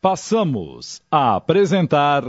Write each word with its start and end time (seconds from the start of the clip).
Passamos 0.00 1.02
a 1.10 1.34
apresentar. 1.34 2.22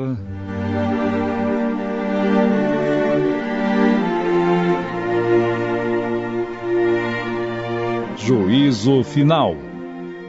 Juízo 8.17 9.03
Final. 9.03 9.55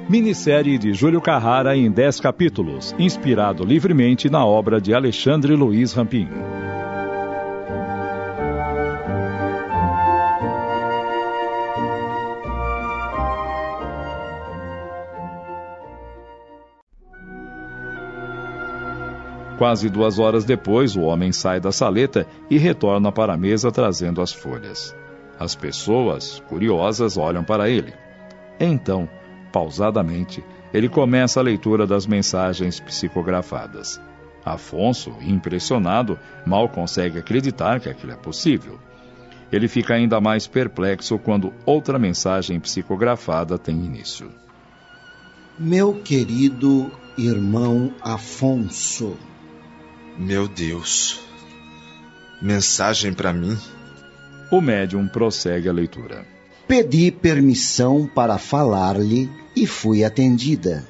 Minissérie 0.06 0.76
de 0.76 0.92
Júlio 0.92 1.22
Carrara 1.22 1.74
em 1.74 1.90
10 1.90 2.20
capítulos, 2.20 2.94
inspirado 2.98 3.64
livremente 3.64 4.28
na 4.28 4.44
obra 4.44 4.78
de 4.78 4.92
Alexandre 4.92 5.56
Luiz 5.56 5.94
Rampin. 5.94 6.28
Quase 19.60 19.90
duas 19.90 20.18
horas 20.18 20.46
depois, 20.46 20.96
o 20.96 21.02
homem 21.02 21.32
sai 21.32 21.60
da 21.60 21.70
saleta 21.70 22.26
e 22.48 22.56
retorna 22.56 23.12
para 23.12 23.34
a 23.34 23.36
mesa 23.36 23.70
trazendo 23.70 24.22
as 24.22 24.32
folhas. 24.32 24.96
As 25.38 25.54
pessoas, 25.54 26.42
curiosas, 26.48 27.18
olham 27.18 27.44
para 27.44 27.68
ele. 27.68 27.92
Então, 28.58 29.06
pausadamente, 29.52 30.42
ele 30.72 30.88
começa 30.88 31.40
a 31.40 31.42
leitura 31.42 31.86
das 31.86 32.06
mensagens 32.06 32.80
psicografadas. 32.80 34.00
Afonso, 34.42 35.12
impressionado, 35.20 36.18
mal 36.46 36.66
consegue 36.66 37.18
acreditar 37.18 37.80
que 37.80 37.90
aquilo 37.90 38.12
é 38.12 38.16
possível. 38.16 38.78
Ele 39.52 39.68
fica 39.68 39.92
ainda 39.92 40.22
mais 40.22 40.46
perplexo 40.46 41.18
quando 41.18 41.52
outra 41.66 41.98
mensagem 41.98 42.58
psicografada 42.58 43.58
tem 43.58 43.76
início. 43.76 44.30
Meu 45.58 46.00
querido 46.00 46.90
irmão 47.18 47.92
Afonso, 48.00 49.18
meu 50.18 50.48
Deus. 50.48 51.20
Mensagem 52.40 53.12
para 53.12 53.32
mim? 53.32 53.56
O 54.50 54.60
médium 54.60 55.06
prossegue 55.06 55.68
a 55.68 55.72
leitura. 55.72 56.26
Pedi 56.66 57.10
permissão 57.10 58.06
para 58.06 58.38
falar-lhe 58.38 59.30
e 59.54 59.66
fui 59.66 60.04
atendida. 60.04 60.86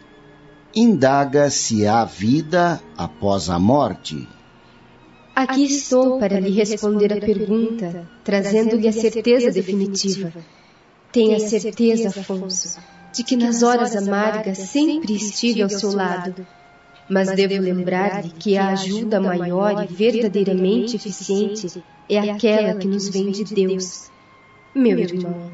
Indaga 0.74 1.50
se 1.50 1.86
há 1.86 2.04
vida 2.04 2.80
após 2.96 3.50
a 3.50 3.58
morte. 3.58 4.28
Aqui 5.34 5.64
estou 5.64 6.18
para 6.18 6.38
lhe 6.38 6.50
responder 6.50 7.12
a 7.12 7.20
pergunta, 7.20 8.08
trazendo-lhe 8.22 8.86
a 8.86 8.92
certeza 8.92 9.50
definitiva. 9.50 10.32
Tenha 11.12 11.40
certeza, 11.40 12.08
Afonso, 12.08 12.78
de 13.12 13.24
que 13.24 13.36
nas 13.36 13.62
horas 13.62 13.96
amargas 13.96 14.58
sempre 14.58 15.14
estive 15.14 15.62
ao 15.62 15.68
seu 15.68 15.92
lado 15.92 16.46
mas 17.10 17.34
devo 17.34 17.60
lembrar-lhe 17.60 18.30
que 18.30 18.56
a 18.56 18.68
ajuda 18.68 19.20
maior 19.20 19.84
e 19.84 19.92
verdadeiramente 19.92 20.94
eficiente 20.94 21.82
é 22.08 22.18
aquela 22.18 22.76
que 22.76 22.86
nos 22.86 23.08
vem 23.08 23.32
de 23.32 23.42
Deus. 23.42 24.08
Meu 24.72 24.96
irmão, 24.96 25.50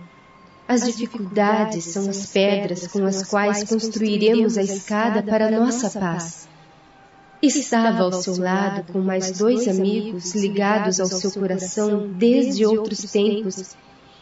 as 0.69 0.85
dificuldades 0.85 1.85
são 1.85 2.11
as 2.11 2.27
pedras 2.27 2.87
com 2.89 3.07
as 3.07 3.23
quais 3.23 3.65
construiremos 3.65 4.59
a 4.59 4.63
escada 4.63 5.23
para 5.23 5.47
a 5.47 5.51
nossa 5.51 5.99
paz. 5.99 6.47
Estava 7.41 8.03
ao 8.03 8.13
seu 8.13 8.39
lado 8.39 8.93
com 8.93 8.99
mais 8.99 9.39
dois 9.39 9.67
amigos 9.67 10.35
ligados 10.35 11.01
ao 11.01 11.07
seu 11.07 11.31
coração 11.31 12.09
desde 12.09 12.67
outros 12.67 13.11
tempos 13.11 13.75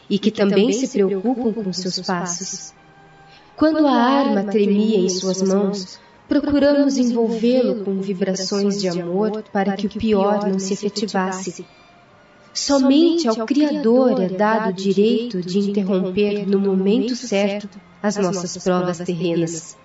e 0.09 0.21
que 0.21 0.31
também 0.31 0.73
se 0.73 0.87
preocupam 0.87 1.53
com 1.53 1.73
seus 1.73 1.99
passos. 2.01 2.73
Quando 3.57 3.87
a 3.87 3.93
arma 3.93 4.45
tremia 4.45 4.99
em 4.99 5.09
suas 5.09 5.43
mãos, 5.43 5.99
Procuramos 6.29 6.97
envolvê-lo 6.97 7.85
com 7.85 8.01
vibrações 8.01 8.81
de 8.81 8.89
amor 8.89 9.43
para 9.53 9.77
que 9.77 9.87
o 9.87 9.91
pior 9.91 10.49
não 10.49 10.59
se 10.59 10.73
efetivasse. 10.73 11.67
Somente 12.53 13.29
ao 13.29 13.47
Criador 13.47 14.23
é 14.23 14.29
dado 14.29 14.71
o 14.71 14.73
direito 14.73 15.43
de 15.43 15.59
interromper 15.59 16.47
no 16.47 16.61
momento 16.61 17.15
certo 17.15 17.69
as 18.03 18.17
nossas 18.17 18.57
provas 18.63 18.99
terrenas. 18.99 19.77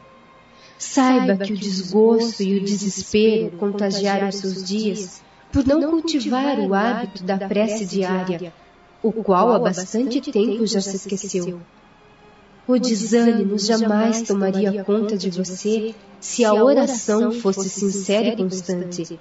Saiba 0.78 1.36
que 1.36 1.52
o 1.52 1.58
desgosto 1.58 2.41
e 2.41 2.58
o 2.58 2.64
desespero 2.64 3.58
contagiaram 3.58 4.31
seus 4.31 4.64
dias 4.64 5.22
por 5.52 5.66
não 5.66 5.90
cultivar 5.90 6.59
o 6.59 6.74
hábito 6.74 7.24
da 7.24 7.38
prece 7.38 7.85
diária, 7.85 8.53
o 9.03 9.12
qual 9.12 9.52
há 9.52 9.59
bastante 9.59 10.22
tempo 10.31 10.66
já 10.66 10.80
se 10.80 10.96
esqueceu. 10.96 11.59
O 12.69 12.78
desânimo 12.78 13.57
jamais 13.57 14.22
tomaria 14.22 14.84
conta 14.84 15.18
de 15.18 15.31
você 15.31 15.96
se 16.19 16.46
a 16.46 16.53
oração 16.53 17.31
fosse 17.31 17.68
sincera 17.68 18.28
e 18.28 18.38
constante. 18.38 19.19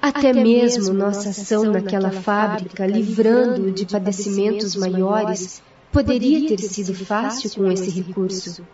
Até 0.00 0.32
mesmo 0.32 0.94
nossa 0.94 1.30
ação 1.30 1.72
naquela 1.72 2.12
fábrica, 2.12 2.86
livrando-o 2.86 3.72
de 3.72 3.84
padecimentos 3.84 4.76
maiores, 4.76 5.60
poderia 5.90 6.46
ter 6.46 6.60
sido 6.60 6.94
fácil 6.94 7.50
com 7.50 7.68
esse 7.68 7.90
recurso. 7.90 8.64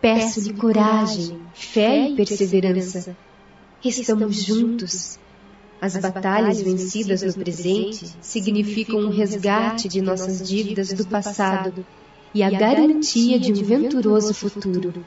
Peço-lhe 0.00 0.52
coragem, 0.52 1.40
fé 1.52 2.10
e 2.10 2.14
perseverança. 2.14 3.16
Estamos 3.84 4.36
juntos. 4.36 5.18
As 5.80 5.96
batalhas 5.96 6.62
vencidas 6.62 7.22
no 7.22 7.34
presente 7.34 8.06
significam 8.20 9.00
um 9.00 9.10
resgate 9.10 9.88
de 9.88 10.00
nossas 10.00 10.48
dívidas 10.48 10.92
do 10.92 11.04
passado 11.08 11.84
e 12.36 12.42
a 12.42 12.50
garantia 12.50 13.38
de 13.38 13.50
um 13.50 13.64
venturoso 13.64 14.34
futuro. 14.34 15.02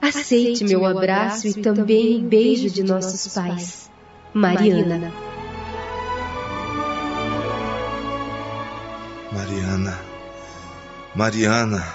Aceite 0.00 0.62
meu 0.62 0.86
abraço 0.86 1.48
e 1.48 1.54
também 1.54 2.18
o 2.18 2.28
beijo 2.28 2.70
de 2.70 2.84
nossos 2.84 3.34
pais. 3.34 3.90
Mariana. 4.32 5.12
Mariana. 9.32 10.00
Mariana. 11.16 11.94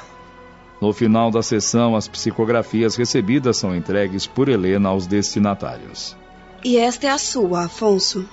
No 0.81 0.91
final 0.91 1.31
da 1.31 1.41
sessão, 1.41 1.95
as 1.95 2.09
psicografias 2.09 2.97
recebidas 2.97 3.55
são 3.55 3.73
entregues 3.73 4.27
por 4.27 4.49
Helena 4.49 4.89
aos 4.89 5.07
destinatários. 5.07 6.17
E 6.61 6.77
esta 6.77 7.07
é 7.07 7.09
a 7.09 7.17
sua, 7.17 7.65
Afonso. 7.65 8.27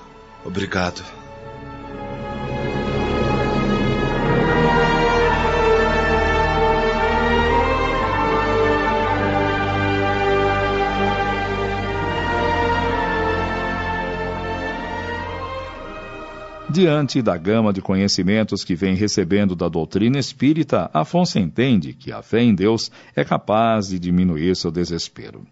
Obrigado. 0.44 1.17
Diante 16.70 17.22
da 17.22 17.34
gama 17.34 17.72
de 17.72 17.80
conhecimentos 17.80 18.62
que 18.62 18.74
vem 18.74 18.94
recebendo 18.94 19.56
da 19.56 19.70
doutrina 19.70 20.18
espírita, 20.18 20.90
Afonso 20.92 21.38
entende 21.38 21.94
que 21.94 22.12
a 22.12 22.20
fé 22.20 22.42
em 22.42 22.54
Deus 22.54 22.90
é 23.16 23.24
capaz 23.24 23.88
de 23.88 23.98
diminuir 23.98 24.54
seu 24.54 24.70
desespero. 24.70 25.46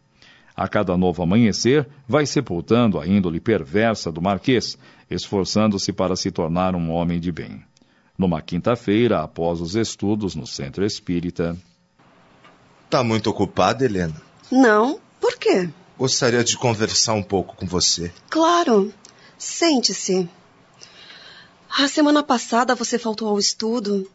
A 0.54 0.68
cada 0.68 0.94
novo 0.96 1.22
amanhecer, 1.22 1.88
vai 2.06 2.26
sepultando 2.26 3.00
a 3.00 3.06
índole 3.06 3.40
perversa 3.40 4.12
do 4.12 4.20
Marquês, 4.20 4.78
esforçando-se 5.10 5.90
para 5.90 6.14
se 6.16 6.30
tornar 6.30 6.74
um 6.74 6.90
homem 6.90 7.18
de 7.18 7.32
bem. 7.32 7.64
Numa 8.18 8.42
quinta-feira, 8.42 9.22
após 9.22 9.62
os 9.62 9.74
estudos 9.74 10.34
no 10.34 10.46
centro 10.46 10.84
espírita. 10.84 11.56
Tá 12.90 13.02
muito 13.02 13.30
ocupada, 13.30 13.86
Helena? 13.86 14.20
Não. 14.52 15.00
Por 15.18 15.38
quê? 15.38 15.68
Gostaria 15.98 16.44
de 16.44 16.58
conversar 16.58 17.14
um 17.14 17.22
pouco 17.22 17.56
com 17.56 17.66
você. 17.66 18.12
Claro. 18.28 18.92
Sente-se. 19.38 20.28
A 21.78 21.88
semana 21.88 22.22
passada 22.22 22.74
você 22.74 22.98
faltou 22.98 23.28
ao 23.28 23.38
estudo. 23.38 24.10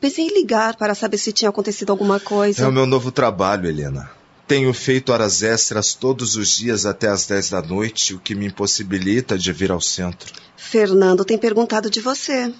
Pensei 0.00 0.26
em 0.26 0.34
ligar 0.34 0.74
para 0.74 0.96
saber 0.96 1.16
se 1.16 1.32
tinha 1.32 1.48
acontecido 1.48 1.90
alguma 1.90 2.18
coisa. 2.18 2.64
É 2.64 2.66
o 2.66 2.72
meu 2.72 2.86
novo 2.86 3.12
trabalho, 3.12 3.68
Helena. 3.68 4.10
Tenho 4.48 4.74
feito 4.74 5.12
horas 5.12 5.40
extras 5.40 5.94
todos 5.94 6.34
os 6.34 6.48
dias 6.48 6.84
até 6.84 7.06
as 7.06 7.24
10 7.24 7.50
da 7.50 7.62
noite, 7.62 8.14
o 8.14 8.18
que 8.18 8.34
me 8.34 8.46
impossibilita 8.46 9.38
de 9.38 9.52
vir 9.52 9.70
ao 9.70 9.80
centro. 9.80 10.32
Fernando 10.56 11.24
tem 11.24 11.38
perguntado 11.38 11.88
de 11.88 12.00
você. 12.00 12.52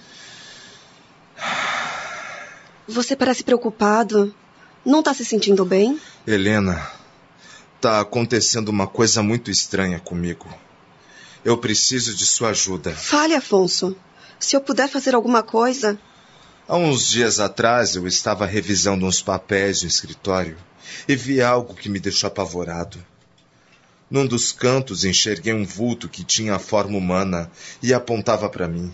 Você 2.87 3.13
parece 3.13 3.43
preocupado. 3.43 4.33
Não 4.85 4.99
está 4.99 5.13
se 5.13 5.25
sentindo 5.25 5.65
bem? 5.65 5.99
Helena, 6.25 6.89
está 7.75 7.99
acontecendo 7.99 8.69
uma 8.69 8.87
coisa 8.87 9.21
muito 9.21 9.51
estranha 9.51 9.99
comigo. 9.99 10.47
Eu 11.43 11.57
preciso 11.57 12.15
de 12.15 12.25
sua 12.25 12.51
ajuda. 12.51 12.91
Fale, 12.93 13.35
Afonso. 13.35 13.95
Se 14.39 14.55
eu 14.55 14.61
puder 14.61 14.89
fazer 14.89 15.15
alguma 15.15 15.41
coisa. 15.41 15.99
Há 16.67 16.75
uns 16.75 17.09
dias 17.09 17.39
atrás 17.39 17.95
eu 17.95 18.07
estava 18.07 18.45
revisando 18.45 19.05
uns 19.05 19.21
papéis 19.21 19.81
no 19.81 19.87
escritório 19.87 20.57
e 21.07 21.15
vi 21.15 21.41
algo 21.41 21.73
que 21.75 21.89
me 21.89 21.99
deixou 21.99 22.27
apavorado. 22.27 22.97
Num 24.09 24.25
dos 24.25 24.51
cantos 24.51 25.03
enxerguei 25.03 25.53
um 25.53 25.65
vulto 25.65 26.09
que 26.09 26.23
tinha 26.23 26.55
a 26.55 26.59
forma 26.59 26.97
humana 26.97 27.49
e 27.81 27.93
apontava 27.93 28.49
para 28.49 28.67
mim. 28.67 28.93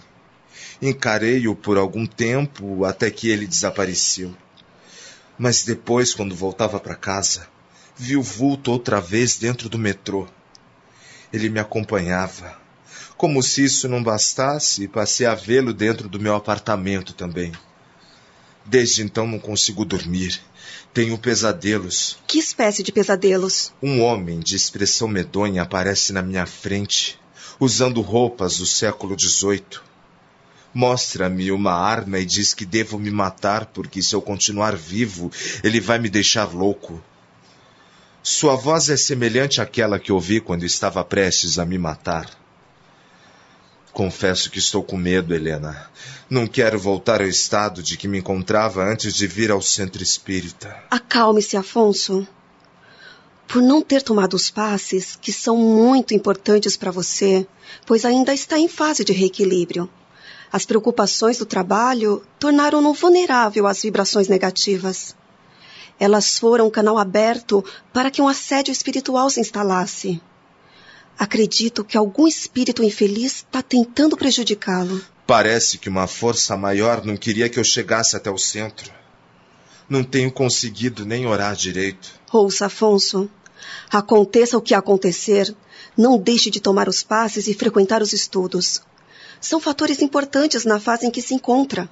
Encarei-o 0.82 1.56
por 1.56 1.78
algum 1.78 2.06
tempo 2.06 2.86
até 2.86 3.10
que 3.12 3.30
ele 3.30 3.48
desapareceu. 3.48 4.36
Mas 5.38 5.64
depois, 5.64 6.14
quando 6.14 6.36
voltava 6.36 6.80
para 6.80 6.96
casa, 6.96 7.48
Vi 8.04 8.18
o 8.18 8.24
vulto 8.24 8.72
outra 8.72 9.00
vez 9.00 9.38
dentro 9.38 9.70
do 9.70 9.78
metrô. 9.78 10.28
Ele 11.32 11.50
me 11.50 11.60
acompanhava. 11.60 12.60
Como 13.22 13.44
se 13.44 13.64
isso 13.64 13.88
não 13.88 14.02
bastasse, 14.02 14.88
passei 14.88 15.28
a 15.28 15.36
vê-lo 15.36 15.76
dentro 15.76 16.10
do 16.10 16.20
meu 16.20 16.34
apartamento 16.34 17.14
também. 17.14 17.52
Desde 18.66 19.04
então 19.04 19.28
não 19.28 19.38
consigo 19.38 19.86
dormir. 19.86 20.42
Tenho 20.92 21.16
pesadelos. 21.20 22.18
Que 22.26 22.40
espécie 22.40 22.82
de 22.82 22.92
pesadelos? 22.92 23.72
Um 23.80 24.02
homem 24.02 24.40
de 24.40 24.56
expressão 24.56 25.08
medonha 25.08 25.62
aparece 25.62 26.12
na 26.12 26.24
minha 26.24 26.48
frente, 26.48 27.20
usando 27.60 28.02
roupas 28.02 28.58
do 28.58 28.66
século 28.66 29.16
XVIII. 29.16 29.80
Mostra-me 30.74 31.52
uma 31.52 31.74
arma 31.74 32.18
e 32.18 32.26
diz 32.26 32.56
que 32.56 32.66
devo 32.66 32.98
me 32.98 33.12
matar 33.12 33.68
porque, 33.68 34.02
se 34.02 34.16
eu 34.16 34.22
continuar 34.24 34.76
vivo, 34.76 35.32
ele 35.64 35.80
vai 35.80 36.00
me 36.00 36.10
deixar 36.10 36.52
louco. 36.52 37.00
Sua 38.24 38.56
voz 38.56 38.90
é 38.90 38.98
semelhante 38.98 39.62
àquela 39.62 40.00
que 40.00 40.12
ouvi 40.12 40.42
quando 40.42 40.66
estava 40.66 41.06
prestes 41.06 41.60
a 41.60 41.66
me 41.68 41.78
matar. 41.78 42.41
Confesso 44.02 44.50
que 44.50 44.58
estou 44.58 44.82
com 44.82 44.98
medo, 44.98 45.32
Helena. 45.32 45.88
Não 46.28 46.48
quero 46.48 46.80
voltar 46.80 47.22
ao 47.22 47.28
estado 47.28 47.84
de 47.84 47.96
que 47.96 48.08
me 48.08 48.18
encontrava 48.18 48.84
antes 48.84 49.14
de 49.14 49.28
vir 49.28 49.52
ao 49.52 49.62
centro 49.62 50.02
espírita. 50.02 50.76
Acalme-se, 50.90 51.56
Afonso. 51.56 52.28
Por 53.48 53.62
não 53.62 53.80
ter 53.80 54.02
tomado 54.02 54.34
os 54.34 54.50
passes, 54.50 55.16
que 55.22 55.32
são 55.32 55.56
muito 55.56 56.16
importantes 56.16 56.76
para 56.76 56.90
você, 56.90 57.46
pois 57.86 58.04
ainda 58.04 58.34
está 58.34 58.58
em 58.58 58.68
fase 58.68 59.06
de 59.06 59.14
reequilíbrio. 59.14 59.88
As 60.52 60.66
preocupações 60.66 61.38
do 61.38 61.46
trabalho 61.46 62.24
tornaram-no 62.40 62.96
vulnerável 62.96 63.68
às 63.68 63.84
vibrações 63.84 64.28
negativas. 64.28 65.16
Elas 66.00 66.40
foram 66.40 66.66
um 66.66 66.72
canal 66.72 66.98
aberto 66.98 67.64
para 67.94 68.10
que 68.10 68.20
um 68.20 68.28
assédio 68.28 68.72
espiritual 68.72 69.30
se 69.30 69.40
instalasse. 69.40 70.20
Acredito 71.22 71.84
que 71.84 71.96
algum 71.96 72.28
espírito 72.28 72.84
infeliz 72.84 73.36
está 73.36 73.62
tentando 73.62 74.18
prejudicá-lo. 74.18 75.00
Parece 75.28 75.78
que 75.78 75.88
uma 75.88 76.08
força 76.08 76.58
maior 76.58 77.06
não 77.06 77.16
queria 77.16 77.48
que 77.48 77.60
eu 77.60 77.64
chegasse 77.64 78.16
até 78.16 78.32
o 78.32 78.40
centro. 78.40 78.92
Não 79.88 80.04
tenho 80.04 80.32
conseguido 80.32 81.06
nem 81.06 81.28
orar 81.28 81.56
direito. 81.56 82.10
Ouça, 82.34 82.66
Afonso. 82.66 83.30
Aconteça 83.92 84.58
o 84.58 84.62
que 84.64 84.74
acontecer, 84.74 85.56
não 85.96 86.18
deixe 86.18 86.50
de 86.50 86.60
tomar 86.60 86.90
os 86.90 87.04
passes 87.04 87.48
e 87.48 87.54
frequentar 87.54 88.02
os 88.02 88.14
estudos. 88.14 88.82
São 89.40 89.60
fatores 89.60 90.02
importantes 90.02 90.66
na 90.66 90.80
fase 90.80 91.06
em 91.06 91.12
que 91.12 91.22
se 91.22 91.36
encontra. 91.36 91.88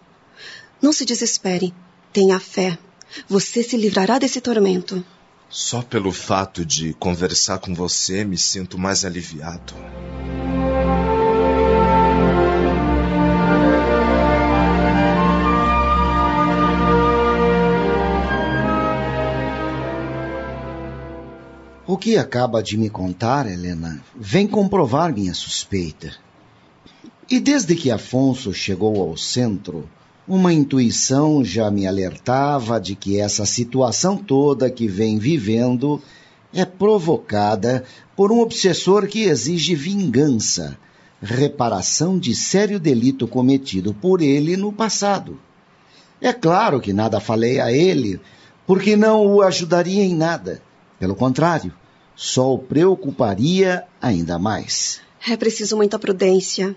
Não 0.81 0.91
se 0.91 1.05
desespere. 1.05 1.71
Tenha 2.11 2.39
fé. 2.39 2.79
Você 3.27 3.61
se 3.61 3.77
livrará 3.77 4.17
desse 4.17 4.41
tormento. 4.41 5.05
Só 5.49 5.81
pelo 5.81 6.11
fato 6.11 6.63
de 6.63 6.93
conversar 6.93 7.57
com 7.57 7.73
você 7.73 8.23
me 8.23 8.37
sinto 8.37 8.77
mais 8.77 9.03
aliviado. 9.03 9.73
O 21.87 21.97
que 21.97 22.15
acaba 22.15 22.61
de 22.61 22.77
me 22.77 22.87
contar, 22.87 23.47
Helena, 23.47 23.99
vem 24.15 24.47
comprovar 24.47 25.11
minha 25.11 25.33
suspeita. 25.33 26.15
E 27.27 27.39
desde 27.39 27.75
que 27.75 27.89
Afonso 27.89 28.53
chegou 28.53 29.01
ao 29.01 29.17
centro, 29.17 29.89
uma 30.29 30.53
intuição 30.53 31.43
já 31.43 31.71
me 31.71 31.87
alertava 31.87 32.79
de 32.79 32.95
que 32.95 33.19
essa 33.19 33.47
situação 33.47 34.15
toda 34.15 34.69
que 34.69 34.87
vem 34.87 35.17
vivendo 35.17 35.99
é 36.53 36.63
provocada 36.63 37.83
por 38.15 38.31
um 38.31 38.39
obsessor 38.39 39.07
que 39.07 39.23
exige 39.23 39.73
vingança, 39.73 40.77
reparação 41.19 42.19
de 42.19 42.35
sério 42.35 42.79
delito 42.79 43.27
cometido 43.27 43.91
por 43.91 44.21
ele 44.21 44.55
no 44.55 44.71
passado. 44.71 45.39
É 46.21 46.31
claro 46.31 46.79
que 46.79 46.93
nada 46.93 47.19
falei 47.19 47.59
a 47.59 47.71
ele, 47.71 48.21
porque 48.67 48.95
não 48.95 49.25
o 49.25 49.41
ajudaria 49.41 50.03
em 50.03 50.13
nada. 50.13 50.61
Pelo 50.99 51.15
contrário, 51.15 51.73
só 52.15 52.53
o 52.53 52.59
preocuparia 52.59 53.83
ainda 53.99 54.37
mais. 54.37 55.01
É 55.27 55.35
preciso 55.35 55.75
muita 55.75 55.97
prudência, 55.97 56.75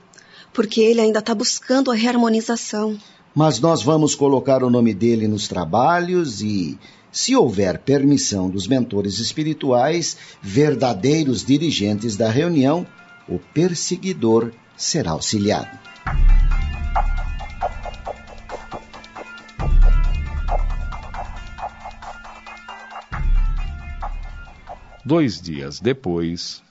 porque 0.55 0.81
ele 0.81 1.03
ainda 1.03 1.19
está 1.19 1.35
buscando 1.35 1.91
a 1.91 1.95
reharmonização 1.95 2.99
mas 3.35 3.61
nós 3.61 3.83
vamos 3.83 4.15
colocar 4.15 4.63
o 4.63 4.71
nome 4.71 4.93
dele 4.93 5.27
nos 5.27 5.49
trabalhos 5.49 6.41
e, 6.41 6.79
se 7.11 7.35
houver 7.37 7.79
permissão 7.79 8.49
dos 8.49 8.67
mentores 8.67 9.19
espirituais, 9.19 10.17
verdadeiros 10.41 11.45
dirigentes 11.45 12.17
da 12.17 12.31
reunião, 12.31 12.87
o 13.29 13.39
perseguidor 13.39 14.53
será 14.77 15.13
auxiliado. 15.13 15.79
Dois 25.05 25.41
dias 25.41 25.81
depois. 25.81 26.63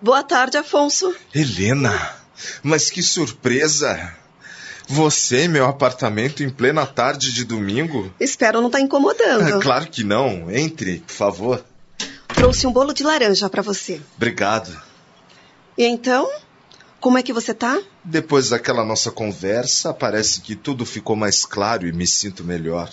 Boa 0.00 0.22
tarde, 0.22 0.56
Afonso. 0.56 1.14
Helena! 1.34 2.21
Mas 2.62 2.90
que 2.90 3.02
surpresa! 3.02 4.14
Você 4.88 5.44
em 5.44 5.48
meu 5.48 5.66
apartamento 5.66 6.42
em 6.42 6.50
plena 6.50 6.84
tarde 6.84 7.32
de 7.32 7.44
domingo? 7.44 8.12
Espero 8.18 8.60
não 8.60 8.66
estar 8.66 8.78
tá 8.78 8.84
incomodando. 8.84 9.56
Ah, 9.56 9.60
claro 9.60 9.86
que 9.86 10.04
não. 10.04 10.50
Entre, 10.50 10.98
por 10.98 11.12
favor. 11.12 11.64
Trouxe 12.28 12.66
um 12.66 12.72
bolo 12.72 12.92
de 12.92 13.02
laranja 13.02 13.48
para 13.48 13.62
você. 13.62 14.00
Obrigado. 14.16 14.76
E 15.78 15.84
então? 15.84 16.28
Como 17.00 17.18
é 17.18 17.22
que 17.22 17.32
você 17.32 17.54
tá? 17.54 17.80
Depois 18.04 18.50
daquela 18.50 18.84
nossa 18.84 19.10
conversa, 19.10 19.92
parece 19.92 20.40
que 20.40 20.54
tudo 20.54 20.84
ficou 20.84 21.16
mais 21.16 21.44
claro 21.44 21.86
e 21.86 21.92
me 21.92 22.06
sinto 22.06 22.44
melhor. 22.44 22.92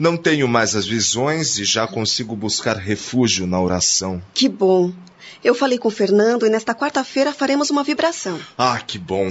Não 0.00 0.16
tenho 0.16 0.48
mais 0.48 0.74
as 0.74 0.86
visões 0.86 1.58
e 1.58 1.64
já 1.66 1.86
consigo 1.86 2.34
buscar 2.34 2.74
refúgio 2.74 3.46
na 3.46 3.60
oração. 3.60 4.22
Que 4.32 4.48
bom. 4.48 4.94
Eu 5.44 5.54
falei 5.54 5.76
com 5.76 5.88
o 5.88 5.90
Fernando 5.90 6.46
e 6.46 6.48
nesta 6.48 6.74
quarta-feira 6.74 7.34
faremos 7.34 7.68
uma 7.68 7.84
vibração. 7.84 8.40
Ah, 8.56 8.80
que 8.80 8.98
bom. 8.98 9.30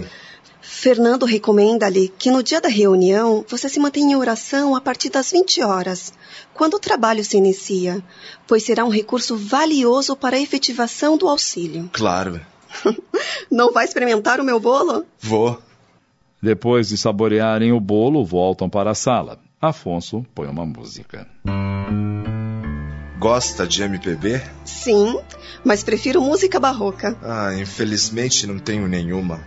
Fernando 0.62 1.26
recomenda-lhe 1.26 2.14
que 2.20 2.30
no 2.30 2.44
dia 2.44 2.62
da 2.62 2.70
reunião 2.70 3.44
você 3.48 3.68
se 3.68 3.80
mantenha 3.80 4.12
em 4.12 4.16
oração 4.16 4.76
a 4.76 4.80
partir 4.80 5.10
das 5.10 5.32
20 5.32 5.64
horas, 5.64 6.14
quando 6.54 6.76
o 6.76 6.80
trabalho 6.80 7.26
se 7.26 7.36
inicia, 7.36 8.04
pois 8.46 8.62
será 8.62 8.86
um 8.86 8.90
recurso 8.90 9.36
valioso 9.36 10.16
para 10.16 10.38
a 10.38 10.40
efetivação 10.40 11.18
do 11.18 11.28
auxílio. 11.28 11.90
Claro. 11.92 12.40
Não 13.50 13.74
vai 13.74 13.86
experimentar 13.86 14.40
o 14.40 14.44
meu 14.44 14.60
bolo? 14.60 15.04
Vou. 15.20 15.60
Depois 16.40 16.90
de 16.90 16.98
saborearem 16.98 17.72
o 17.72 17.80
bolo, 17.80 18.24
voltam 18.24 18.70
para 18.70 18.92
a 18.92 18.96
sala. 18.96 19.49
Afonso 19.62 20.26
põe 20.34 20.48
uma 20.48 20.66
música. 20.66 21.28
Gosta 23.20 23.68
de 23.68 23.84
MPB? 23.84 24.42
Sim, 24.64 25.20
mas 25.66 25.84
prefiro 25.84 26.22
música 26.22 26.62
barroca. 26.62 27.18
Ah, 27.22 27.54
infelizmente 27.60 28.48
não 28.48 28.58
tenho 28.58 28.88
nenhuma. 28.88 29.42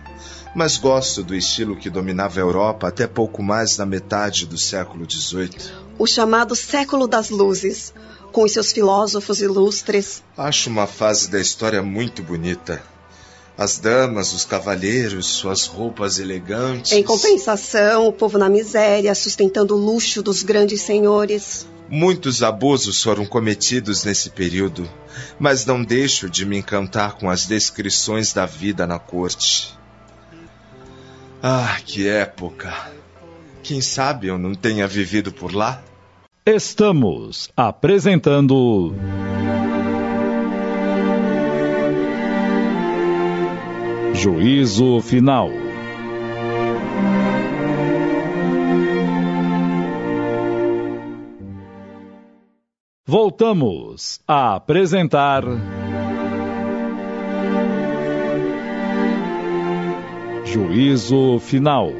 Mas 0.55 0.77
gosto 0.77 1.23
do 1.23 1.33
estilo 1.33 1.75
que 1.75 1.89
dominava 1.89 2.39
a 2.39 2.43
Europa 2.43 2.89
até 2.89 3.07
pouco 3.07 3.41
mais 3.41 3.75
da 3.75 3.87
metade 3.87 4.45
do 4.45 4.55
século 4.55 5.09
XVIII. 5.09 5.73
O 5.97 6.05
chamado 6.05 6.55
século 6.55 7.07
das 7.07 7.31
luzes, 7.31 7.91
com 8.31 8.43
os 8.43 8.51
seus 8.51 8.71
filósofos 8.71 9.41
ilustres. 9.41 10.23
Acho 10.37 10.69
uma 10.69 10.85
fase 10.85 11.31
da 11.31 11.39
história 11.39 11.81
muito 11.81 12.21
bonita. 12.21 12.83
As 13.57 13.77
damas, 13.77 14.33
os 14.33 14.45
cavalheiros, 14.45 15.27
suas 15.27 15.65
roupas 15.65 16.17
elegantes. 16.17 16.91
Em 16.91 17.03
compensação, 17.03 18.07
o 18.07 18.13
povo 18.13 18.37
na 18.37 18.49
miséria, 18.49 19.13
sustentando 19.13 19.75
o 19.75 19.77
luxo 19.79 20.23
dos 20.23 20.41
grandes 20.41 20.81
senhores. 20.81 21.67
Muitos 21.87 22.41
abusos 22.41 23.03
foram 23.03 23.25
cometidos 23.25 24.03
nesse 24.03 24.31
período, 24.31 24.89
mas 25.37 25.65
não 25.65 25.83
deixo 25.83 26.27
de 26.27 26.45
me 26.45 26.57
encantar 26.57 27.13
com 27.13 27.29
as 27.29 27.45
descrições 27.45 28.33
da 28.33 28.47
vida 28.47 28.87
na 28.87 28.97
corte. 28.97 29.77
Ah, 31.41 31.77
que 31.85 32.07
época! 32.07 32.73
Quem 33.61 33.79
sabe 33.81 34.27
eu 34.27 34.37
não 34.37 34.55
tenha 34.55 34.87
vivido 34.87 35.31
por 35.31 35.53
lá? 35.53 35.83
Estamos 36.45 37.49
apresentando. 37.55 38.95
Juízo 44.13 45.01
Final. 45.01 45.49
Voltamos 53.05 54.21
a 54.27 54.55
apresentar. 54.55 55.43
Juízo 60.45 61.39
Final. 61.39 61.91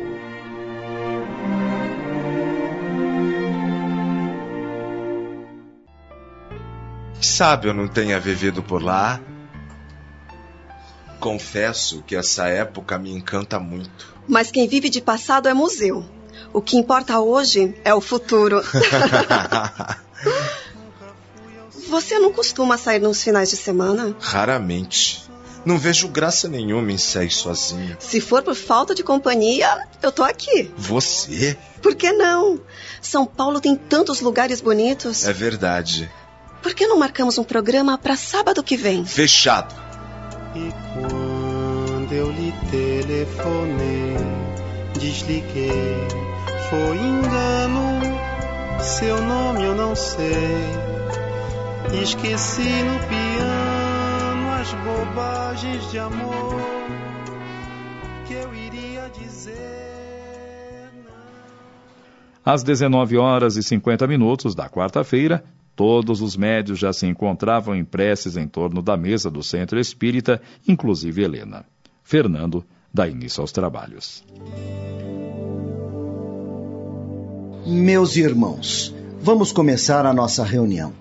Eu 7.63 7.74
não 7.74 7.88
tenha 7.88 8.20
vivido 8.20 8.62
por 8.62 8.82
lá? 8.82 9.20
Confesso 11.24 12.03
que 12.06 12.18
essa 12.18 12.50
época 12.50 13.00
me 13.00 13.10
encanta 13.10 13.58
muito. 13.58 14.13
Mas 14.27 14.51
quem 14.51 14.68
vive 14.68 14.89
de 14.89 15.00
passado 15.00 15.48
é 15.48 15.53
museu. 15.53 16.03
O 16.51 16.62
que 16.62 16.75
importa 16.75 17.22
hoje 17.22 17.74
é 17.86 17.94
o 17.94 18.01
futuro. 18.01 18.62
Você 21.88 22.20
não 22.20 22.34
costuma 22.34 22.77
sair 22.77 23.00
nos 23.00 23.24
finais 23.24 23.50
de 23.51 23.56
semana? 23.56 24.13
Raramente. 24.20 25.24
Não 25.63 25.77
vejo 25.77 26.10
graça 26.10 26.50
nenhuma 26.50 26.92
em 26.92 26.98
sair 26.98 27.32
sozinho. 27.32 27.96
Se 28.01 28.20
for 28.20 28.44
por 28.44 28.53
falta 28.53 28.94
de 28.94 29.01
companhia, 29.01 29.88
eu 30.01 30.12
tô 30.12 30.24
aqui. 30.24 30.70
Você? 30.75 31.58
Por 31.82 31.96
que 31.96 32.12
não? 32.12 32.60
São 33.01 33.25
Paulo 33.25 33.62
tem 33.62 33.77
tantos 33.77 34.20
lugares 34.20 34.60
bonitos. 34.60 35.25
É 35.25 35.32
verdade. 35.32 36.12
Por 36.62 36.74
que 36.74 36.86
não 36.86 37.00
marcamos 37.00 37.38
um 37.38 37.46
programa 37.46 37.98
para 37.98 38.18
sábado 38.18 38.62
que 38.62 38.75
vem? 38.75 39.06
Fechado. 39.06 39.74
E 40.56 41.12
eu 42.13 42.32
lhe 42.32 42.53
telefonei, 42.70 44.15
desliguei. 45.00 46.08
Foi 46.70 46.98
engano, 46.98 48.01
seu 48.79 49.22
nome 49.22 49.63
eu 49.63 49.75
não 49.75 49.96
sei. 49.96 50.63
Esqueci 52.01 52.84
no 52.84 53.00
piano 53.08 54.51
as 54.60 54.74
bobagens 54.74 55.91
de 55.91 56.00
amor 56.00 56.62
que 58.25 58.34
eu 58.34 58.53
iria 58.53 59.10
dizer. 59.10 60.91
Às 62.46 62.63
19 62.63 63.17
horas 63.17 63.55
e 63.55 63.63
50 63.63 64.05
minutos 64.08 64.53
da 64.53 64.70
quarta-feira, 64.70 65.43
Todos 65.75 66.22
os 66.22 66.38
médios 66.38 66.77
já 66.77 66.93
se 66.93 67.08
encontravam 67.08 67.75
em 67.75 67.84
preces 67.84 68.38
em 68.38 68.48
torno 68.48 68.79
da 68.79 68.96
mesa 68.96 69.27
do 69.27 69.41
centro 69.41 69.79
espírita, 69.79 70.39
inclusive 70.67 71.24
Helena. 71.24 71.65
Fernando 72.03 72.63
dá 72.93 73.07
início 73.07 73.41
aos 73.41 73.51
trabalhos. 73.51 74.24
Meus 77.65 78.17
irmãos, 78.17 78.93
vamos 79.22 79.51
começar 79.51 80.05
a 80.05 80.13
nossa 80.13 80.43
reunião. 80.43 80.91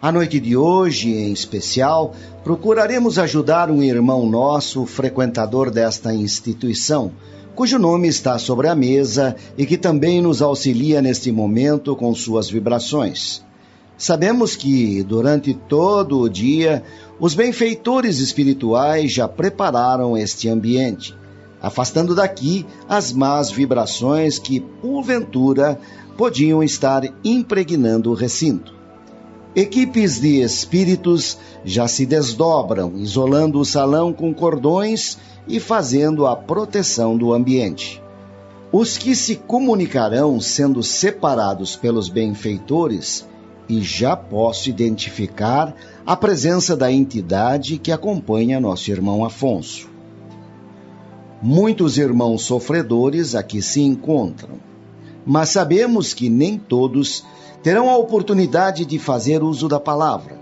A 0.00 0.12
noite 0.12 0.38
de 0.38 0.56
hoje, 0.56 1.10
em 1.10 1.32
especial, 1.32 2.14
procuraremos 2.44 3.18
ajudar 3.18 3.70
um 3.70 3.82
irmão 3.82 4.28
nosso, 4.28 4.84
frequentador 4.84 5.70
desta 5.70 6.12
instituição, 6.12 7.12
cujo 7.54 7.78
nome 7.78 8.08
está 8.08 8.38
sobre 8.38 8.68
a 8.68 8.74
mesa 8.74 9.34
e 9.56 9.64
que 9.64 9.78
também 9.78 10.20
nos 10.20 10.42
auxilia 10.42 11.00
neste 11.00 11.32
momento 11.32 11.96
com 11.96 12.14
suas 12.14 12.50
vibrações. 12.50 13.42
Sabemos 13.96 14.56
que, 14.56 15.02
durante 15.02 15.54
todo 15.54 16.20
o 16.20 16.28
dia, 16.28 16.82
os 17.20 17.34
benfeitores 17.34 18.18
espirituais 18.18 19.12
já 19.12 19.28
prepararam 19.28 20.16
este 20.16 20.48
ambiente, 20.48 21.14
afastando 21.60 22.14
daqui 22.14 22.66
as 22.88 23.12
más 23.12 23.50
vibrações 23.50 24.38
que, 24.38 24.58
porventura, 24.58 25.78
podiam 26.16 26.62
estar 26.62 27.02
impregnando 27.24 28.10
o 28.10 28.14
recinto. 28.14 28.74
Equipes 29.54 30.18
de 30.18 30.40
espíritos 30.40 31.36
já 31.64 31.86
se 31.86 32.06
desdobram, 32.06 32.94
isolando 32.96 33.60
o 33.60 33.64
salão 33.64 34.12
com 34.12 34.32
cordões 34.32 35.18
e 35.46 35.60
fazendo 35.60 36.26
a 36.26 36.34
proteção 36.34 37.16
do 37.16 37.32
ambiente. 37.32 38.02
Os 38.72 38.96
que 38.96 39.14
se 39.14 39.36
comunicarão 39.36 40.40
sendo 40.40 40.82
separados 40.82 41.76
pelos 41.76 42.08
benfeitores 42.08 43.28
e 43.68 43.80
já 43.80 44.16
posso 44.16 44.68
identificar 44.68 45.74
a 46.04 46.16
presença 46.16 46.76
da 46.76 46.90
entidade 46.90 47.78
que 47.78 47.92
acompanha 47.92 48.60
nosso 48.60 48.90
irmão 48.90 49.24
Afonso. 49.24 49.88
Muitos 51.40 51.98
irmãos 51.98 52.42
sofredores 52.42 53.34
aqui 53.34 53.60
se 53.60 53.80
encontram, 53.80 54.56
mas 55.26 55.48
sabemos 55.50 56.14
que 56.14 56.28
nem 56.28 56.58
todos 56.58 57.24
terão 57.62 57.90
a 57.90 57.96
oportunidade 57.96 58.84
de 58.84 58.98
fazer 58.98 59.42
uso 59.42 59.68
da 59.68 59.80
palavra. 59.80 60.40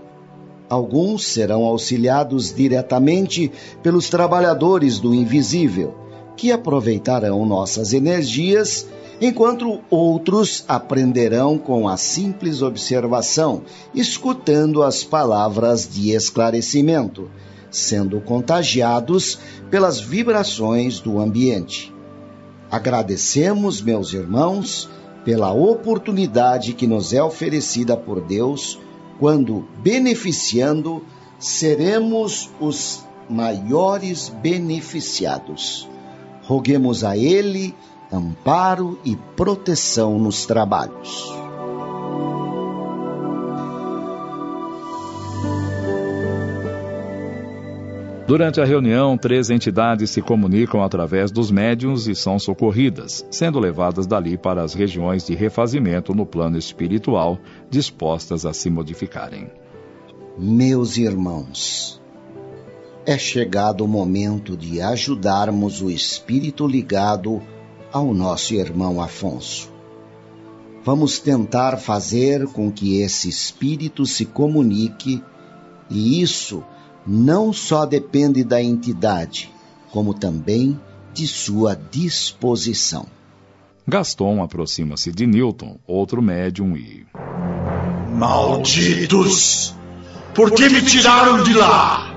Alguns 0.69 1.25
serão 1.25 1.63
auxiliados 1.63 2.53
diretamente 2.53 3.51
pelos 3.83 4.09
trabalhadores 4.09 4.99
do 4.99 5.13
invisível, 5.13 5.93
que 6.35 6.51
aproveitarão 6.51 7.45
nossas 7.45 7.93
energias 7.93 8.87
enquanto 9.21 9.81
outros 9.89 10.65
aprenderão 10.67 11.55
com 11.55 11.87
a 11.87 11.95
simples 11.95 12.63
observação, 12.63 13.61
escutando 13.93 14.81
as 14.81 15.03
palavras 15.03 15.87
de 15.87 16.11
esclarecimento, 16.11 17.29
sendo 17.69 18.19
contagiados 18.19 19.37
pelas 19.69 19.99
vibrações 19.99 20.99
do 20.99 21.19
ambiente. 21.19 21.93
Agradecemos, 22.71 23.79
meus 23.79 24.11
irmãos, 24.11 24.89
pela 25.23 25.51
oportunidade 25.51 26.73
que 26.73 26.87
nos 26.87 27.13
é 27.13 27.21
oferecida 27.21 27.95
por 27.95 28.21
Deus, 28.21 28.79
quando, 29.19 29.67
beneficiando, 29.83 31.03
seremos 31.37 32.49
os 32.59 33.03
maiores 33.29 34.29
beneficiados. 34.29 35.87
Roguemos 36.51 37.05
a 37.05 37.15
Ele 37.15 37.73
amparo 38.11 38.99
e 39.05 39.15
proteção 39.15 40.19
nos 40.19 40.45
trabalhos. 40.45 41.33
Durante 48.27 48.59
a 48.59 48.65
reunião, 48.65 49.17
três 49.17 49.49
entidades 49.49 50.09
se 50.09 50.21
comunicam 50.21 50.83
através 50.83 51.31
dos 51.31 51.49
médiums 51.49 52.09
e 52.09 52.13
são 52.13 52.37
socorridas, 52.37 53.25
sendo 53.31 53.57
levadas 53.57 54.05
dali 54.05 54.37
para 54.37 54.61
as 54.61 54.73
regiões 54.73 55.25
de 55.25 55.33
refazimento 55.33 56.13
no 56.13 56.25
plano 56.25 56.57
espiritual, 56.57 57.39
dispostas 57.69 58.45
a 58.45 58.51
se 58.51 58.69
modificarem. 58.69 59.49
Meus 60.37 60.97
irmãos, 60.97 62.00
é 63.11 63.17
chegado 63.17 63.83
o 63.83 63.87
momento 63.87 64.55
de 64.55 64.81
ajudarmos 64.81 65.81
o 65.81 65.89
espírito 65.89 66.65
ligado 66.65 67.41
ao 67.91 68.13
nosso 68.13 68.53
irmão 68.53 69.01
Afonso. 69.01 69.69
Vamos 70.83 71.19
tentar 71.19 71.77
fazer 71.77 72.47
com 72.47 72.71
que 72.71 73.01
esse 73.01 73.27
espírito 73.27 74.05
se 74.05 74.25
comunique, 74.25 75.21
e 75.89 76.21
isso 76.21 76.63
não 77.05 77.51
só 77.51 77.85
depende 77.85 78.45
da 78.45 78.63
entidade, 78.63 79.51
como 79.91 80.13
também 80.13 80.79
de 81.13 81.27
sua 81.27 81.75
disposição. 81.75 83.05
Gaston 83.85 84.41
aproxima-se 84.41 85.11
de 85.11 85.27
Newton, 85.27 85.77
outro 85.85 86.21
médium, 86.21 86.77
e. 86.77 87.05
Malditos! 88.13 89.75
Por 90.33 90.51
que 90.51 90.69
me 90.69 90.81
tiraram 90.81 91.43
de 91.43 91.53
lá? 91.53 92.10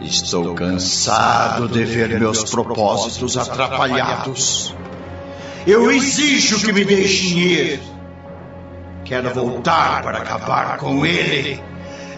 Estou 0.00 0.54
cansado 0.54 1.68
de 1.68 1.84
ver 1.84 2.18
meus 2.18 2.44
propósitos 2.44 3.36
atrapalhados. 3.36 4.74
Eu 5.66 5.90
exijo 5.92 6.58
que 6.60 6.72
me 6.72 6.84
deixem 6.84 7.38
ir. 7.38 7.80
Quero 9.04 9.32
voltar 9.34 10.02
para 10.02 10.18
acabar 10.18 10.78
com 10.78 11.04
ele. 11.04 11.62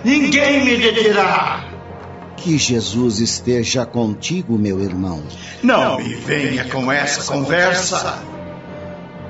Ninguém 0.05 0.65
me 0.65 0.77
deterá. 0.77 1.65
Que 2.37 2.57
Jesus 2.57 3.19
esteja 3.19 3.85
contigo, 3.85 4.57
meu 4.59 4.81
irmão. 4.81 5.23
Não 5.63 5.99
me 5.99 6.15
venha 6.15 6.65
com 6.67 6.91
essa 6.91 7.33
conversa. 7.33 8.23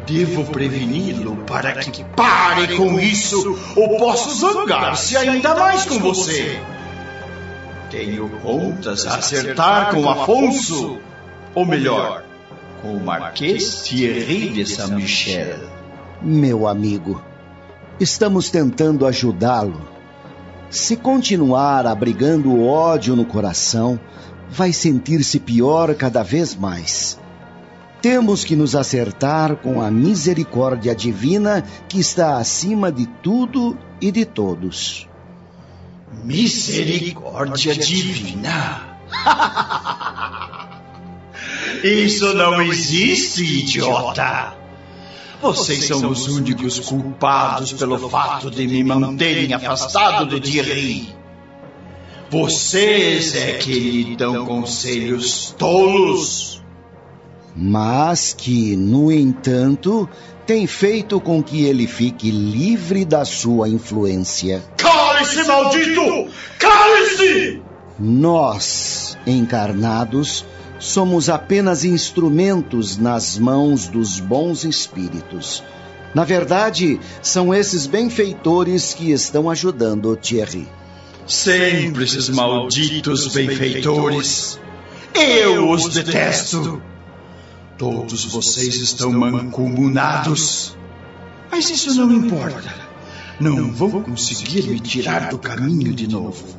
Devo 0.07 0.45
preveni-lo 0.47 1.37
para 1.47 1.75
que 1.75 2.05
pare 2.17 2.77
com 2.77 2.99
isso 2.99 3.59
ou 3.77 3.97
posso 3.99 4.35
zangar-se 4.35 5.17
ainda 5.17 5.55
mais 5.55 5.85
com 5.85 5.99
você. 6.01 6.61
Tenho 7.93 8.27
contas 8.41 9.07
a 9.07 9.17
acertar 9.17 9.95
com 9.95 10.09
Afonso, 10.09 10.99
ou 11.55 11.67
melhor, 11.67 12.25
com 12.81 12.97
o 12.97 13.05
Marquês 13.05 13.83
Thierry 13.83 14.49
de 14.49 14.65
Saint-Michel. 14.65 15.59
Meu 16.23 16.67
amigo, 16.67 17.21
estamos 18.01 18.49
tentando 18.49 19.07
ajudá-lo. 19.07 19.87
Se 20.71 20.97
continuar 20.97 21.87
abrigando 21.87 22.51
o 22.51 22.67
ódio 22.67 23.15
no 23.15 23.27
coração, 23.27 24.01
vai 24.49 24.73
sentir-se 24.73 25.39
pior 25.39 25.95
cada 25.95 26.23
vez 26.23 26.57
mais. 26.57 27.21
Temos 28.01 28.43
que 28.43 28.57
nos 28.57 28.75
acertar 28.75 29.57
com 29.57 29.83
a 29.83 29.91
misericórdia 29.91 30.95
divina 30.95 31.63
que 31.91 32.01
está 32.01 32.39
acima 32.39 32.91
de 32.91 33.07
tudo 33.07 33.77
e 34.01 34.11
de 34.11 34.25
todos. 34.25 35.12
Misericórdia 36.23 37.75
divina. 37.75 38.99
Isso 41.83 42.33
não 42.35 42.62
existe, 42.62 43.43
idiota. 43.43 44.55
Vocês 45.41 45.87
são 45.87 46.09
os 46.09 46.29
únicos 46.29 46.79
culpados 46.79 47.73
pelo 47.73 48.09
fato 48.09 48.49
de 48.49 48.69
me 48.69 48.85
manterem 48.85 49.52
afastado 49.52 50.26
de 50.26 50.41
Thierry. 50.41 51.09
Vocês 52.31 53.35
é 53.35 53.55
que 53.55 53.73
lhe 53.73 54.17
dão 54.17 54.47
conselhos 54.47 55.52
tolos. 55.59 56.62
Mas 57.55 58.33
que, 58.33 58.76
no 58.76 59.12
entanto, 59.12 60.09
tem 60.47 60.67
feito 60.67 61.21
com 61.21 61.43
que 61.43 61.64
ele 61.64 61.87
fique 61.87 62.31
livre 62.31 63.05
da 63.05 63.25
sua 63.25 63.69
influência. 63.69 64.62
Cale-se, 65.23 65.45
maldito! 65.45 66.29
Cale-se! 66.59 67.62
Nós, 67.99 69.17
encarnados, 69.25 70.45
somos 70.81 71.29
apenas 71.29 71.85
instrumentos 71.85 72.99
nas 72.99 73.38
mãos 73.38 73.87
dos 73.87 74.19
bons 74.19 74.64
espíritos. 74.64 75.62
Na 76.12 76.25
verdade, 76.25 76.99
são 77.23 77.55
esses 77.55 77.87
benfeitores 77.87 78.93
que 78.95 79.12
estão 79.12 79.49
ajudando 79.49 80.17
Thierry. 80.17 80.69
Sempre 81.26 82.05
esses 82.05 82.29
malditos 82.29 83.29
benfeitores. 83.33 84.59
Eu 85.14 85.71
os 85.71 85.88
detesto. 85.95 86.83
Todos 87.79 88.25
vocês 88.25 88.75
estão 88.76 89.12
mancomunados. 89.12 90.76
Mas 91.50 91.71
isso 91.71 91.95
não 91.95 92.12
importa. 92.12 92.92
Não 93.41 93.73
vão 93.73 94.03
conseguir 94.03 94.62
me 94.65 94.81
tirar 94.81 95.29
do 95.29 95.39
caminho 95.39 95.95
de 95.95 96.09
novo. 96.09 96.57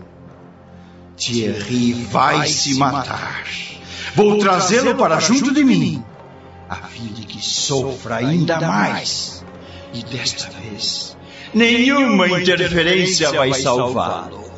Thierry 1.16 1.94
vai 1.94 2.48
se 2.48 2.76
matar. 2.76 3.46
Vou 4.16 4.38
trazê-lo 4.40 4.96
para 4.96 5.20
junto 5.20 5.54
de 5.54 5.64
mim, 5.64 6.04
a 6.70 6.76
fim 6.76 7.08
de 7.08 7.26
que 7.26 7.44
sofra 7.44 8.18
ainda 8.18 8.60
mais. 8.60 9.46
E 9.94 10.04
desta 10.04 10.50
vez, 10.50 11.16
nenhuma 11.54 12.28
interferência 12.28 13.32
vai 13.32 13.54
salvá-lo. 13.54 14.53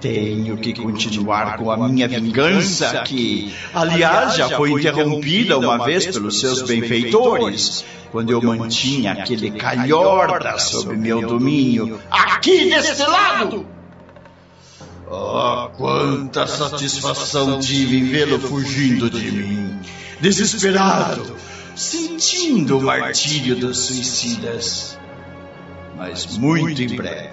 Tenho 0.00 0.56
que 0.56 0.72
continuar 0.72 1.58
com 1.58 1.70
a 1.70 1.88
minha 1.88 2.08
vingança, 2.08 3.02
que, 3.02 3.54
aliás, 3.74 4.34
já 4.34 4.48
foi 4.48 4.70
interrompida 4.72 5.58
uma 5.58 5.84
vez 5.84 6.06
pelos 6.06 6.40
seus 6.40 6.62
benfeitores, 6.62 7.84
quando 8.10 8.30
eu 8.30 8.40
mantinha 8.40 9.12
aquele 9.12 9.50
calhorda 9.50 10.58
sob 10.58 10.96
meu 10.96 11.20
domínio, 11.26 12.00
aqui 12.10 12.70
deste 12.70 13.02
lado. 13.02 13.66
Oh, 15.12 15.68
quanta 15.76 16.46
satisfação 16.46 17.58
tive 17.58 17.98
em 17.98 18.04
vê-lo 18.04 18.38
fugindo 18.38 19.10
de 19.10 19.30
mim, 19.32 19.80
desesperado, 20.20 21.34
sentindo 21.74 22.78
o 22.78 22.82
martírio 22.82 23.56
dos 23.56 23.76
suicidas. 23.86 24.96
Mas 25.96 26.38
muito 26.38 26.80
em 26.80 26.94
breve, 26.94 27.30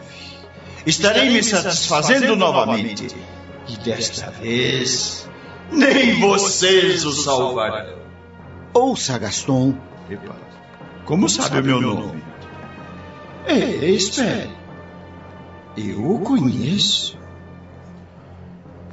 estarei 0.89 1.29
me 1.29 1.44
satisfazendo 1.44 2.36
novamente. 2.36 3.08
E 3.67 3.77
desta 3.77 4.32
vez, 4.32 5.29
nem 5.72 6.20
vocês 6.20 7.06
o 7.06 7.12
salvarão. 7.12 7.98
Ouça, 8.74 9.17
Gaston. 9.17 9.75
Como 11.06 11.27
sabe 11.27 11.60
o 11.60 11.63
meu 11.63 11.82
nome? 11.82 12.24
É, 13.46 13.56
espere. 13.56 14.50
Eu 15.77 16.15
o 16.15 16.20
conheço. 16.20 17.17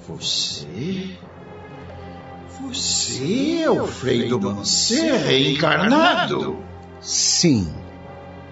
Você? 0.09 1.19
Você 2.61 3.63
é 3.63 3.71
o 3.71 3.87
Frei 3.87 4.29
do 4.29 4.41
Mancer 4.41 5.15
reencarnado? 5.15 6.59
Sim, 7.01 7.73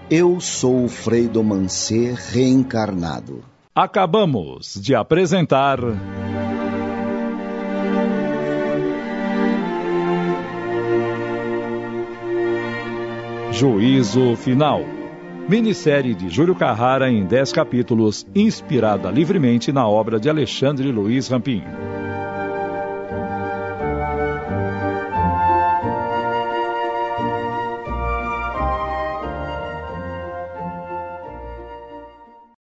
eu 0.09 0.39
sou 0.39 0.85
o 0.85 0.89
Frei 0.89 1.27
do 1.27 1.43
Mancer 1.43 2.15
reencarnado. 2.15 3.43
Acabamos 3.73 4.79
de 4.79 4.93
apresentar. 4.93 5.79
Juízo 13.51 14.35
Final. 14.35 14.81
Minissérie 15.47 16.15
de 16.15 16.29
Júlio 16.29 16.55
Carrara 16.55 17.09
em 17.09 17.25
10 17.25 17.51
capítulos, 17.51 18.25
inspirada 18.33 19.09
livremente 19.09 19.71
na 19.71 19.87
obra 19.87 20.19
de 20.19 20.29
Alexandre 20.29 20.91
Luiz 20.91 21.27
Rampim. 21.27 21.61